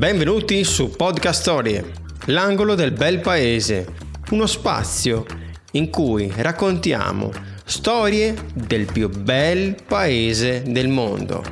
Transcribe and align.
Benvenuti 0.00 0.64
su 0.64 0.96
Podcast 0.96 1.42
Storie, 1.42 1.92
l'angolo 2.28 2.74
del 2.74 2.90
bel 2.90 3.20
paese, 3.20 3.86
uno 4.30 4.46
spazio 4.46 5.26
in 5.72 5.90
cui 5.90 6.32
raccontiamo 6.34 7.30
storie 7.66 8.34
del 8.54 8.90
più 8.90 9.10
bel 9.10 9.76
paese 9.86 10.62
del 10.62 10.88
mondo, 10.88 11.44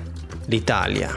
l'Italia. 0.47 1.15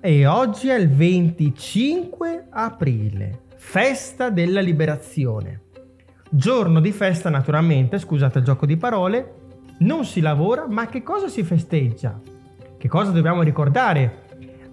E 0.00 0.24
oggi 0.26 0.68
è 0.68 0.76
il 0.76 0.88
25 0.88 2.46
aprile, 2.50 3.40
festa 3.56 4.30
della 4.30 4.60
liberazione. 4.60 5.62
Giorno 6.30 6.78
di 6.78 6.92
festa 6.92 7.28
naturalmente, 7.28 7.98
scusate 7.98 8.38
il 8.38 8.44
gioco 8.44 8.66
di 8.66 8.76
parole, 8.76 9.34
non 9.78 10.04
si 10.04 10.20
lavora, 10.20 10.68
ma 10.68 10.86
che 10.86 11.02
cosa 11.02 11.26
si 11.26 11.42
festeggia? 11.42 12.20
Che 12.82 12.88
cosa 12.88 13.12
dobbiamo 13.12 13.42
ricordare? 13.42 14.22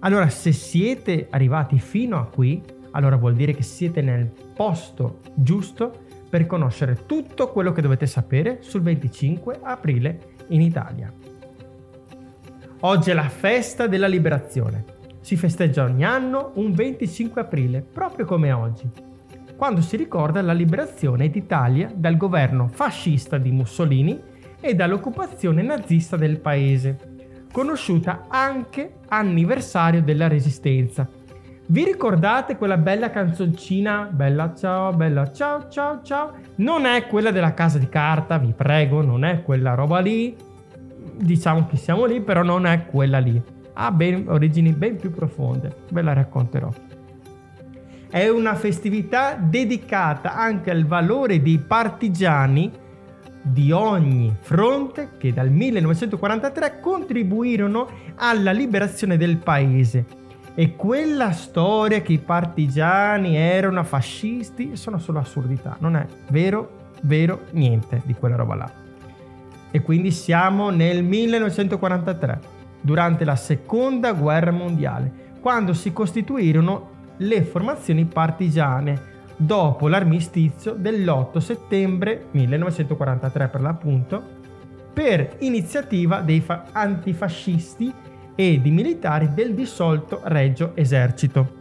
Allora, 0.00 0.28
se 0.30 0.50
siete 0.50 1.28
arrivati 1.30 1.78
fino 1.78 2.18
a 2.18 2.24
qui, 2.24 2.60
allora 2.90 3.14
vuol 3.14 3.36
dire 3.36 3.54
che 3.54 3.62
siete 3.62 4.02
nel 4.02 4.28
posto 4.52 5.20
giusto 5.32 6.06
per 6.28 6.44
conoscere 6.44 7.06
tutto 7.06 7.52
quello 7.52 7.70
che 7.70 7.80
dovete 7.80 8.06
sapere 8.06 8.62
sul 8.62 8.82
25 8.82 9.60
aprile 9.62 10.34
in 10.48 10.60
Italia. 10.60 11.12
Oggi 12.80 13.10
è 13.10 13.14
la 13.14 13.28
festa 13.28 13.86
della 13.86 14.08
liberazione. 14.08 14.84
Si 15.20 15.36
festeggia 15.36 15.84
ogni 15.84 16.04
anno 16.04 16.50
un 16.54 16.72
25 16.72 17.40
aprile, 17.40 17.80
proprio 17.80 18.26
come 18.26 18.50
oggi, 18.50 18.90
quando 19.54 19.82
si 19.82 19.96
ricorda 19.96 20.42
la 20.42 20.52
liberazione 20.52 21.30
d'Italia 21.30 21.88
dal 21.94 22.16
governo 22.16 22.66
fascista 22.66 23.38
di 23.38 23.52
Mussolini 23.52 24.20
e 24.58 24.74
dall'occupazione 24.74 25.62
nazista 25.62 26.16
del 26.16 26.40
paese 26.40 27.09
conosciuta 27.52 28.26
anche 28.28 28.94
anniversario 29.08 30.02
della 30.02 30.28
Resistenza. 30.28 31.08
Vi 31.66 31.84
ricordate 31.84 32.56
quella 32.56 32.76
bella 32.76 33.10
canzoncina 33.10 34.08
Bella 34.10 34.54
ciao, 34.56 34.92
bella 34.92 35.30
ciao, 35.30 35.68
ciao, 35.68 36.00
ciao? 36.02 36.32
Non 36.56 36.84
è 36.84 37.06
quella 37.06 37.30
della 37.30 37.54
casa 37.54 37.78
di 37.78 37.88
carta, 37.88 38.38
vi 38.38 38.52
prego, 38.56 39.02
non 39.02 39.24
è 39.24 39.42
quella 39.42 39.74
roba 39.74 40.00
lì. 40.00 40.36
Diciamo 41.16 41.66
che 41.66 41.76
siamo 41.76 42.06
lì, 42.06 42.20
però 42.20 42.42
non 42.42 42.66
è 42.66 42.86
quella 42.86 43.18
lì. 43.18 43.40
Ha 43.74 43.92
ben, 43.92 44.24
origini 44.28 44.72
ben 44.72 44.96
più 44.96 45.10
profonde, 45.12 45.84
ve 45.90 46.02
la 46.02 46.12
racconterò. 46.12 46.70
È 48.10 48.28
una 48.28 48.56
festività 48.56 49.34
dedicata 49.34 50.34
anche 50.34 50.72
al 50.72 50.84
valore 50.84 51.40
dei 51.40 51.58
partigiani 51.58 52.72
di 53.42 53.72
ogni 53.72 54.34
fronte 54.38 55.10
che 55.18 55.32
dal 55.32 55.50
1943 55.50 56.80
contribuirono 56.80 57.88
alla 58.16 58.52
liberazione 58.52 59.16
del 59.16 59.38
paese. 59.38 60.18
E 60.54 60.76
quella 60.76 61.32
storia 61.32 62.02
che 62.02 62.12
i 62.12 62.18
partigiani 62.18 63.36
erano 63.36 63.82
fascisti 63.84 64.76
sono 64.76 64.98
solo 64.98 65.20
assurdità, 65.20 65.76
non 65.80 65.96
è 65.96 66.06
vero, 66.28 66.90
vero 67.02 67.44
niente 67.52 68.02
di 68.04 68.14
quella 68.14 68.36
roba 68.36 68.54
là. 68.56 68.72
E 69.70 69.80
quindi 69.82 70.10
siamo 70.10 70.70
nel 70.70 71.04
1943, 71.04 72.40
durante 72.80 73.24
la 73.24 73.36
seconda 73.36 74.12
guerra 74.12 74.50
mondiale, 74.50 75.28
quando 75.40 75.72
si 75.72 75.92
costituirono 75.92 76.98
le 77.18 77.42
formazioni 77.42 78.04
partigiane 78.04 79.09
dopo 79.40 79.88
l'armistizio 79.88 80.74
dell'8 80.74 81.38
settembre 81.38 82.26
1943 82.32 83.48
per 83.48 83.60
l'appunto, 83.62 84.22
per 84.92 85.36
iniziativa 85.38 86.20
dei 86.20 86.40
fa- 86.40 86.66
antifascisti 86.72 87.90
e 88.34 88.60
di 88.60 88.70
militari 88.70 89.32
del 89.32 89.54
dissolto 89.54 90.20
Regio 90.24 90.72
Esercito. 90.74 91.58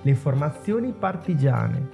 Le 0.00 0.14
formazioni 0.14 0.94
partigiane 0.98 1.88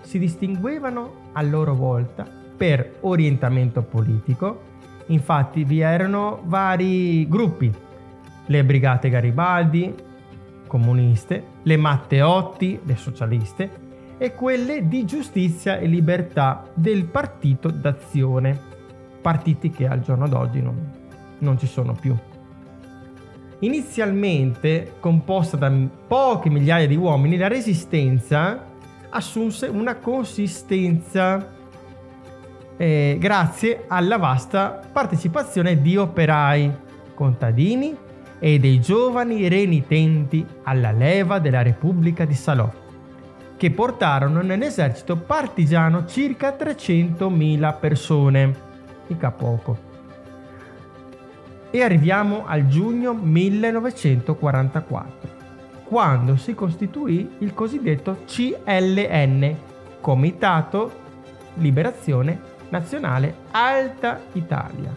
si 0.00 0.18
distinguevano 0.18 1.30
a 1.32 1.42
loro 1.42 1.74
volta 1.74 2.26
per 2.56 2.96
orientamento 3.00 3.82
politico, 3.82 4.62
infatti 5.06 5.64
vi 5.64 5.80
erano 5.80 6.40
vari 6.44 7.28
gruppi, 7.28 7.70
le 8.46 8.64
Brigate 8.64 9.10
Garibaldi, 9.10 9.94
comuniste, 10.66 11.44
le 11.62 11.76
Matteotti, 11.76 12.80
le 12.82 12.96
socialiste, 12.96 13.82
e 14.18 14.34
quelle 14.34 14.86
di 14.88 15.04
giustizia 15.04 15.78
e 15.78 15.86
libertà 15.86 16.64
del 16.74 17.04
Partito 17.04 17.70
d'Azione, 17.70 18.58
partiti 19.20 19.70
che 19.70 19.86
al 19.86 20.00
giorno 20.00 20.28
d'oggi 20.28 20.60
non, 20.60 20.90
non 21.38 21.58
ci 21.58 21.66
sono 21.66 21.94
più. 21.94 22.16
Inizialmente 23.60 24.94
composta 25.00 25.56
da 25.56 25.72
poche 26.06 26.50
migliaia 26.50 26.86
di 26.86 26.96
uomini, 26.96 27.36
la 27.36 27.48
resistenza 27.48 28.72
assunse 29.10 29.66
una 29.66 29.96
consistenza 29.96 31.52
eh, 32.76 33.16
grazie 33.18 33.84
alla 33.86 34.18
vasta 34.18 34.80
partecipazione 34.92 35.80
di 35.80 35.96
operai, 35.96 36.72
contadini, 37.14 37.96
e 38.38 38.58
dei 38.58 38.78
giovani 38.80 39.48
renitenti 39.48 40.44
alla 40.64 40.90
leva 40.90 41.38
della 41.38 41.62
Repubblica 41.62 42.26
di 42.26 42.34
Salò, 42.34 42.70
che 43.56 43.70
portarono 43.70 44.42
nell'esercito 44.42 45.16
partigiano 45.16 46.06
circa 46.06 46.56
300.000 46.58 47.78
persone, 47.78 48.54
mica 49.06 49.30
poco. 49.30 49.92
E 51.70 51.82
arriviamo 51.82 52.44
al 52.46 52.66
giugno 52.66 53.14
1944, 53.14 55.30
quando 55.84 56.34
si 56.36 56.54
costituì 56.54 57.36
il 57.38 57.54
cosiddetto 57.54 58.24
CLN, 58.26 59.56
Comitato 60.00 60.92
Liberazione 61.54 62.52
Nazionale 62.68 63.34
Alta 63.52 64.20
Italia. 64.32 64.94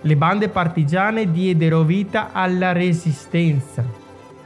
Le 0.00 0.16
bande 0.16 0.48
partigiane 0.48 1.30
diedero 1.30 1.82
vita 1.82 2.32
alla 2.32 2.72
resistenza, 2.72 3.84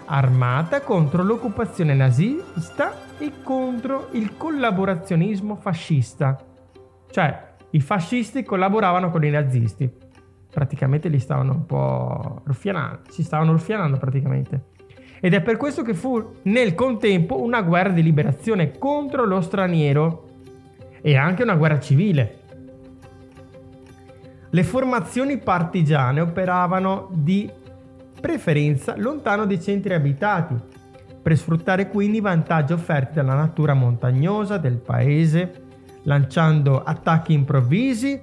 armata 0.07 0.81
contro 0.81 1.23
l'occupazione 1.23 1.95
nazista 1.95 2.95
e 3.19 3.33
contro 3.43 4.09
il 4.13 4.37
collaborazionismo 4.37 5.57
fascista. 5.57 6.39
Cioè, 7.11 7.55
i 7.71 7.81
fascisti 7.81 8.43
collaboravano 8.43 9.11
con 9.11 9.25
i 9.25 9.31
nazisti. 9.31 9.91
Praticamente 10.51 11.09
li 11.09 11.19
stavano 11.19 11.53
un 11.53 11.67
po' 11.67 12.41
ruffianando, 12.45 13.01
si 13.11 13.23
stavano 13.23 13.53
ruffianando 13.53 13.99
praticamente. 13.99 14.65
Ed 15.21 15.35
è 15.35 15.43
per 15.43 15.57
questo 15.57 15.83
che 15.83 15.95
fu 15.95 16.37
nel 16.43 16.75
contempo 16.75 17.43
una 17.43 17.63
guerra 17.63 17.91
di 17.91 18.03
liberazione 18.03 18.79
contro 18.79 19.25
lo 19.25 19.41
straniero 19.41 20.29
e 21.01 21.17
anche 21.17 21.43
una 21.43 21.57
guerra 21.57 21.81
civile 21.81 22.45
le 24.57 24.65
formazioni 24.65 25.37
partigiane 25.37 26.21
operavano 26.21 27.09
di 27.13 27.51
preferenza 28.21 28.95
lontano 28.97 29.47
dai 29.47 29.61
centri 29.61 29.95
abitati, 29.95 30.55
per 31.23 31.37
sfruttare 31.37 31.89
quindi 31.89 32.19
i 32.19 32.21
vantaggi 32.21 32.73
offerti 32.73 33.15
dalla 33.15 33.35
natura 33.35 33.75
montagnosa 33.75 34.59
del 34.59 34.77
paese, 34.77 35.65
lanciando 36.03 36.83
attacchi 36.85 37.33
improvvisi 37.33 38.21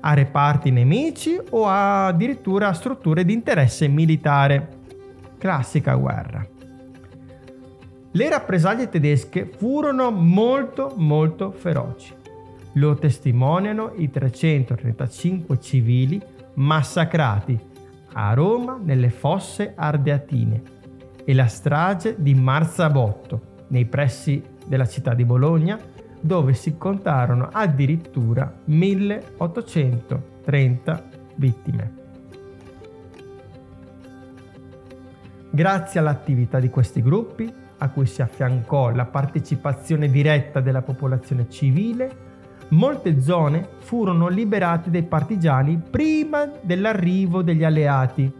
a 0.00 0.14
reparti 0.14 0.70
nemici 0.70 1.38
o 1.50 1.66
addirittura 1.66 2.68
a 2.68 2.72
strutture 2.72 3.24
di 3.24 3.32
interesse 3.32 3.88
militare. 3.88 4.68
Classica 5.36 5.94
guerra. 5.96 6.46
Le 8.12 8.28
rappresaglie 8.30 8.88
tedesche 8.88 9.44
furono 9.44 10.10
molto 10.10 10.94
molto 10.96 11.50
feroci. 11.50 12.14
Lo 12.74 12.94
testimoniano 12.94 13.92
i 13.96 14.10
335 14.10 15.60
civili 15.60 16.18
massacrati 16.54 17.74
a 18.18 18.32
Roma 18.32 18.80
nelle 18.82 19.10
fosse 19.10 19.74
ardeatine 19.76 20.62
e 21.24 21.34
la 21.34 21.46
strage 21.46 22.14
di 22.18 22.34
Marzabotto 22.34 23.64
nei 23.68 23.84
pressi 23.84 24.42
della 24.66 24.86
città 24.86 25.12
di 25.12 25.26
Bologna 25.26 25.78
dove 26.18 26.54
si 26.54 26.78
contarono 26.78 27.50
addirittura 27.52 28.50
1830 28.64 31.02
vittime. 31.34 31.92
Grazie 35.50 36.00
all'attività 36.00 36.58
di 36.58 36.70
questi 36.70 37.02
gruppi, 37.02 37.52
a 37.78 37.90
cui 37.90 38.06
si 38.06 38.22
affiancò 38.22 38.88
la 38.90 39.04
partecipazione 39.04 40.10
diretta 40.10 40.60
della 40.60 40.80
popolazione 40.80 41.50
civile, 41.50 42.35
molte 42.68 43.20
zone 43.20 43.68
furono 43.78 44.28
liberate 44.28 44.90
dai 44.90 45.04
partigiani 45.04 45.80
prima 45.90 46.50
dell'arrivo 46.60 47.42
degli 47.42 47.64
alleati. 47.64 48.32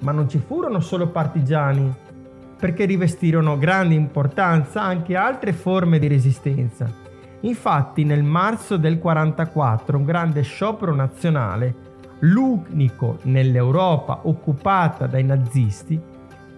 Ma 0.00 0.12
non 0.12 0.28
ci 0.28 0.38
furono 0.38 0.80
solo 0.80 1.08
partigiani, 1.08 1.92
perché 2.58 2.84
rivestirono 2.84 3.58
grande 3.58 3.94
importanza 3.94 4.82
anche 4.82 5.16
altre 5.16 5.52
forme 5.52 5.98
di 5.98 6.06
resistenza. 6.06 6.90
Infatti 7.40 8.04
nel 8.04 8.22
marzo 8.22 8.76
del 8.76 8.98
44 8.98 9.96
un 9.96 10.04
grande 10.04 10.42
sciopero 10.42 10.94
nazionale 10.94 11.84
l'unico 12.20 13.18
nell'Europa 13.22 14.20
occupata 14.22 15.06
dai 15.06 15.22
nazisti 15.22 16.00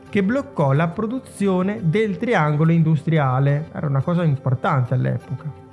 che 0.08 0.22
bloccò 0.22 0.72
la 0.72 0.88
produzione 0.88 1.80
del 1.82 2.16
triangolo 2.16 2.72
industriale. 2.72 3.68
Era 3.72 3.86
una 3.86 4.02
cosa 4.02 4.22
importante 4.22 4.94
all'epoca. 4.94 5.67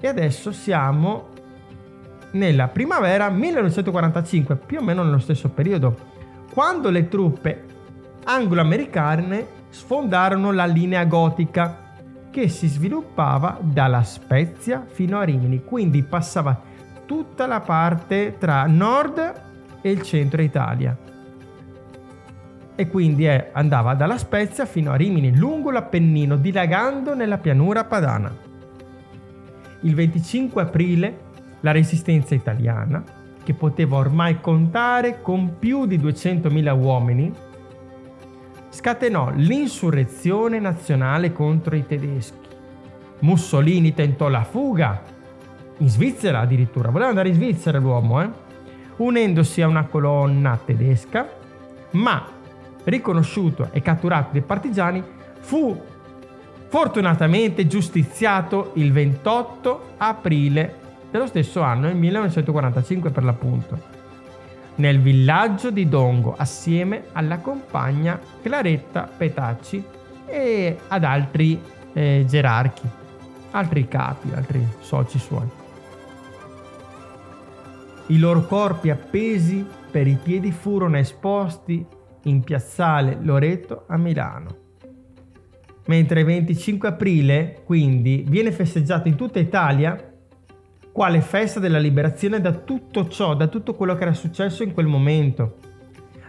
E 0.00 0.06
adesso 0.06 0.52
siamo 0.52 1.28
nella 2.32 2.68
primavera 2.68 3.28
1945, 3.30 4.56
più 4.56 4.78
o 4.78 4.82
meno 4.82 5.02
nello 5.02 5.18
stesso 5.18 5.48
periodo, 5.48 5.96
quando 6.52 6.90
le 6.90 7.08
truppe 7.08 7.64
anglo-americane 8.24 9.46
sfondarono 9.70 10.52
la 10.52 10.66
linea 10.66 11.04
gotica 11.04 11.86
che 12.30 12.48
si 12.48 12.68
sviluppava 12.68 13.58
dalla 13.60 14.02
Spezia 14.02 14.84
fino 14.86 15.18
a 15.18 15.24
Rimini, 15.24 15.64
quindi 15.64 16.02
passava 16.02 16.60
tutta 17.06 17.46
la 17.46 17.60
parte 17.60 18.36
tra 18.38 18.66
nord 18.66 19.42
e 19.80 19.90
il 19.90 20.02
centro 20.02 20.42
Italia. 20.42 20.96
E 22.74 22.88
quindi 22.88 23.24
è, 23.24 23.50
andava 23.52 23.94
dalla 23.94 24.18
Spezia 24.18 24.66
fino 24.66 24.92
a 24.92 24.96
Rimini, 24.96 25.36
lungo 25.36 25.70
l'Appennino, 25.70 26.36
dilagando 26.36 27.14
nella 27.14 27.38
pianura 27.38 27.84
padana. 27.84 28.47
Il 29.80 29.94
25 29.94 30.62
aprile 30.62 31.18
la 31.60 31.70
resistenza 31.70 32.34
italiana, 32.34 33.02
che 33.42 33.54
poteva 33.54 33.96
ormai 33.96 34.40
contare 34.40 35.22
con 35.22 35.58
più 35.58 35.86
di 35.86 35.98
200.000 35.98 36.78
uomini, 36.78 37.32
scatenò 38.68 39.32
l'insurrezione 39.34 40.58
nazionale 40.58 41.32
contro 41.32 41.74
i 41.74 41.86
tedeschi. 41.86 42.46
Mussolini 43.20 43.94
tentò 43.94 44.28
la 44.28 44.44
fuga, 44.44 45.02
in 45.78 45.88
Svizzera 45.88 46.40
addirittura, 46.40 46.90
voleva 46.90 47.10
andare 47.10 47.28
in 47.28 47.34
Svizzera 47.34 47.78
l'uomo, 47.78 48.22
eh? 48.22 48.30
unendosi 48.96 49.62
a 49.62 49.68
una 49.68 49.86
colonna 49.86 50.60
tedesca, 50.62 51.28
ma 51.92 52.26
riconosciuto 52.84 53.68
e 53.72 53.80
catturato 53.80 54.30
dai 54.32 54.42
partigiani, 54.42 55.02
fu 55.40 55.80
fortunatamente 56.68 57.66
giustiziato 57.66 58.72
il 58.74 58.92
28 58.92 59.94
aprile 59.96 60.86
dello 61.10 61.26
stesso 61.26 61.62
anno, 61.62 61.88
il 61.88 61.96
1945 61.96 63.10
per 63.10 63.24
l'appunto, 63.24 63.80
nel 64.76 65.00
villaggio 65.00 65.70
di 65.70 65.88
Dongo 65.88 66.34
assieme 66.36 67.04
alla 67.12 67.38
compagna 67.38 68.20
Claretta 68.42 69.08
Petacci 69.16 69.82
e 70.26 70.78
ad 70.88 71.04
altri 71.04 71.60
eh, 71.94 72.24
gerarchi, 72.28 72.86
altri 73.52 73.88
capi, 73.88 74.30
altri 74.34 74.66
soci 74.80 75.18
suoi. 75.18 75.48
I 78.10 78.18
loro 78.18 78.46
corpi 78.46 78.90
appesi 78.90 79.66
per 79.90 80.06
i 80.06 80.18
piedi 80.22 80.52
furono 80.52 80.98
esposti 80.98 81.84
in 82.24 82.42
piazzale 82.42 83.18
Loreto 83.20 83.84
a 83.88 83.96
Milano. 83.96 84.67
Mentre 85.88 86.20
il 86.20 86.26
25 86.26 86.88
aprile, 86.88 87.62
quindi, 87.64 88.24
viene 88.28 88.52
festeggiato 88.52 89.08
in 89.08 89.16
tutta 89.16 89.38
Italia 89.38 90.12
quale 90.92 91.20
festa 91.20 91.60
della 91.60 91.78
liberazione 91.78 92.40
da 92.40 92.52
tutto 92.52 93.08
ciò, 93.08 93.34
da 93.34 93.46
tutto 93.46 93.74
quello 93.74 93.94
che 93.94 94.02
era 94.02 94.12
successo 94.12 94.62
in 94.62 94.74
quel 94.74 94.86
momento. 94.86 95.56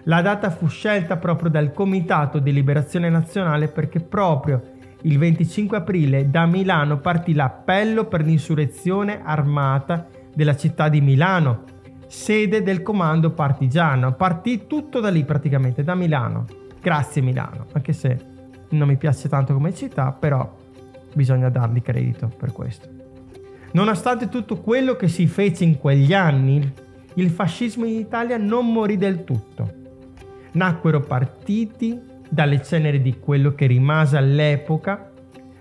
La 0.04 0.22
data 0.22 0.50
fu 0.50 0.68
scelta 0.68 1.18
proprio 1.18 1.50
dal 1.50 1.74
Comitato 1.74 2.40
di 2.40 2.54
Liberazione 2.54 3.10
Nazionale 3.10 3.68
perché 3.68 4.00
proprio 4.00 4.62
il 5.02 5.18
25 5.18 5.78
aprile 5.78 6.30
da 6.30 6.46
Milano 6.46 7.00
partì 7.00 7.34
l'appello 7.34 8.06
per 8.06 8.24
l'insurrezione 8.24 9.22
armata 9.24 10.08
della 10.34 10.56
città 10.56 10.88
di 10.88 11.02
Milano, 11.02 11.64
sede 12.08 12.64
del 12.64 12.82
comando 12.82 13.32
partigiano. 13.32 14.14
Partì 14.14 14.68
tutto 14.68 15.02
da 15.02 15.10
lì 15.10 15.26
praticamente, 15.26 15.84
da 15.84 15.96
Milano. 15.96 16.46
Grazie 16.80 17.22
Milano, 17.22 17.66
anche 17.74 17.92
se 17.92 18.38
non 18.70 18.88
mi 18.88 18.98
piace 18.98 19.30
tanto 19.30 19.54
come 19.54 19.74
città, 19.74 20.12
però 20.12 20.56
bisogna 21.14 21.50
dargli 21.50 21.82
credito 21.82 22.32
per 22.36 22.52
questo. 22.52 22.88
Nonostante 23.72 24.30
tutto 24.30 24.58
quello 24.58 24.96
che 24.96 25.08
si 25.08 25.28
fece 25.28 25.64
in 25.64 25.78
quegli 25.78 26.14
anni, 26.14 26.74
il 27.16 27.30
fascismo 27.30 27.86
in 27.86 28.00
Italia 28.00 28.38
non 28.38 28.72
morì 28.72 28.98
del 28.98 29.24
tutto. 29.24 29.78
Nacquero 30.52 31.02
partiti 31.02 32.00
dalle 32.30 32.62
ceneri 32.64 33.02
di 33.02 33.20
quello 33.20 33.54
che 33.54 33.66
rimase 33.68 34.18
all'epoca 34.18 35.12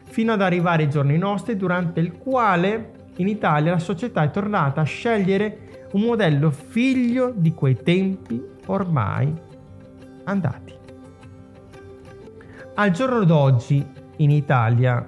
fino 0.04 0.32
ad 0.32 0.42
arrivare 0.42 0.84
ai 0.84 0.90
giorni 0.90 1.18
nostri 1.18 1.56
durante 1.56 2.00
il 2.00 2.12
quale 2.12 2.92
in 3.16 3.28
Italia 3.28 3.72
la 3.72 3.78
società 3.78 4.22
è 4.22 4.30
tornata 4.30 4.80
a 4.80 4.84
scegliere 4.84 5.86
un 5.92 6.02
modello 6.02 6.50
figlio 6.50 7.32
di 7.34 7.52
quei 7.52 7.76
tempi 7.82 8.42
ormai 8.66 9.32
andati. 10.24 10.77
Al 12.80 12.92
giorno 12.92 13.24
d'oggi 13.24 13.84
in 14.18 14.30
Italia 14.30 15.04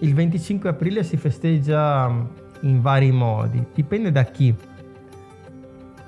il 0.00 0.12
25 0.12 0.70
aprile 0.70 1.04
si 1.04 1.16
festeggia 1.16 2.08
mm, 2.08 2.24
in 2.62 2.80
vari 2.80 3.12
modi, 3.12 3.64
dipende 3.72 4.10
da 4.10 4.24
chi. 4.24 4.52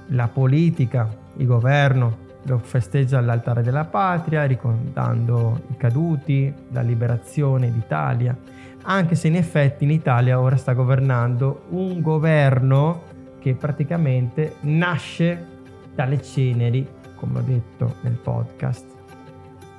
La 0.08 0.26
politica, 0.26 1.08
il 1.36 1.46
governo 1.46 2.24
lo 2.42 2.58
festeggia 2.58 3.18
all'altare 3.18 3.62
della 3.62 3.84
patria, 3.84 4.42
ricordando 4.44 5.66
i 5.70 5.76
caduti, 5.76 6.52
la 6.72 6.80
liberazione 6.80 7.70
d'Italia, 7.70 8.36
anche 8.82 9.14
se 9.14 9.28
in 9.28 9.36
effetti 9.36 9.84
in 9.84 9.92
Italia 9.92 10.40
ora 10.40 10.56
sta 10.56 10.72
governando 10.72 11.66
un 11.68 12.00
governo 12.00 13.02
che 13.38 13.54
praticamente 13.54 14.56
nasce 14.62 15.46
dalle 15.94 16.20
ceneri, 16.20 16.84
come 17.14 17.38
ho 17.38 17.42
detto 17.42 17.94
nel 18.00 18.14
podcast, 18.14 18.95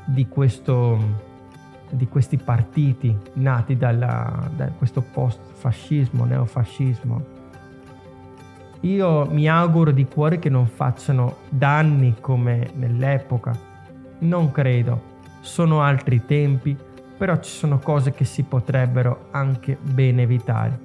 di 0.08 0.28
questo 0.28 1.26
di 1.90 2.08
questi 2.08 2.38
partiti 2.38 3.16
nati 3.34 3.78
dalla, 3.78 4.50
da 4.56 4.68
questo 4.70 5.02
post-fascismo, 5.02 6.26
neofascismo. 6.26 7.36
Io 8.82 9.26
mi 9.26 9.50
auguro 9.50 9.92
di 9.92 10.06
cuore 10.06 10.40
che 10.40 10.50
non 10.50 10.68
facciano 10.68 11.38
danni 11.50 12.16
come 12.20 12.70
nell'epoca. 12.76 13.56
Non 14.20 14.52
credo. 14.52 15.16
Sono 15.42 15.82
altri 15.82 16.26
tempi, 16.26 16.78
però 17.18 17.40
ci 17.40 17.52
sono 17.52 17.80
cose 17.80 18.12
che 18.12 18.26
si 18.26 18.44
potrebbero 18.44 19.28
anche 19.32 19.78
bene 19.82 20.24
evitare. 20.24 20.78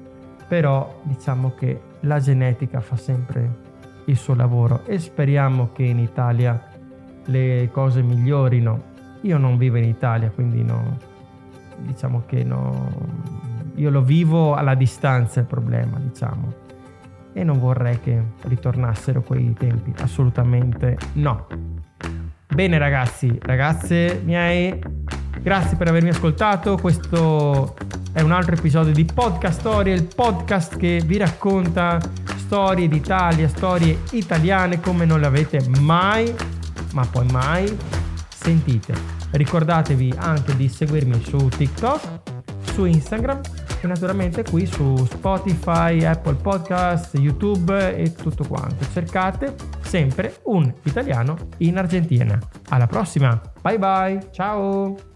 Però 0.49 1.01
diciamo 1.03 1.53
che 1.55 1.81
la 2.01 2.19
genetica 2.19 2.81
fa 2.81 2.97
sempre 2.97 3.71
il 4.07 4.17
suo 4.17 4.35
lavoro 4.35 4.85
e 4.87 4.99
speriamo 4.99 5.71
che 5.73 5.85
in 5.85 5.99
Italia 5.99 6.71
le 7.27 7.69
cose 7.71 8.03
migliorino 8.03 8.91
io 9.23 9.39
non 9.39 9.57
vivo 9.57 9.77
in 9.77 9.85
Italia, 9.85 10.31
quindi 10.31 10.63
no, 10.63 10.99
diciamo 11.79 12.25
che 12.27 12.43
no, 12.45 12.91
io 13.77 13.91
lo 13.91 14.03
vivo 14.03 14.55
alla 14.55 14.75
distanza 14.75 15.41
il 15.41 15.47
problema, 15.47 15.99
diciamo. 15.99 16.61
E 17.33 17.45
non 17.45 17.59
vorrei 17.59 17.99
che 18.01 18.21
ritornassero 18.43 19.23
quei 19.23 19.55
tempi, 19.55 19.93
assolutamente 20.03 20.99
no. 21.15 21.47
Bene 22.47 22.77
ragazzi, 22.77 23.39
ragazze 23.41 24.21
miei, 24.25 24.79
grazie 25.41 25.77
per 25.77 25.89
avermi 25.89 26.11
ascoltato. 26.11 26.77
Questo 26.77 27.75
è 28.13 28.21
un 28.21 28.33
altro 28.33 28.55
episodio 28.55 28.93
di 28.93 29.05
Podcast 29.07 29.61
Storie, 29.61 29.95
il 29.95 30.09
podcast 30.15 30.77
che 30.77 31.01
vi 31.07 31.17
racconta 31.17 31.99
storie 32.37 32.89
d'Italia, 32.89 33.49
storie 33.49 34.01
italiane 34.11 34.81
come 34.81 35.07
non 35.07 35.21
le 35.21 35.27
avete 35.27 35.67
mai, 35.81 36.35
ma 36.93 37.07
poi 37.07 37.27
mai 37.31 37.79
sentite. 38.43 38.95
Ricordatevi 39.31 40.15
anche 40.17 40.57
di 40.57 40.69
seguirmi 40.69 41.23
su 41.25 41.49
TikTok, 41.49 42.01
su 42.73 42.85
Instagram 42.85 43.41
e 43.81 43.87
naturalmente 43.87 44.43
qui 44.45 44.67
su 44.67 44.97
Spotify, 45.07 46.05
Apple 46.05 46.35
Podcast, 46.35 47.17
YouTube 47.17 47.97
e 47.97 48.13
tutto 48.13 48.45
quanto. 48.45 48.85
Cercate 48.93 49.55
sempre 49.81 50.41
un 50.45 50.73
italiano 50.83 51.37
in 51.59 51.79
Argentina. 51.79 52.39
Alla 52.69 52.87
prossima, 52.87 53.41
bye 53.61 53.79
bye, 53.79 54.29
ciao! 54.33 55.12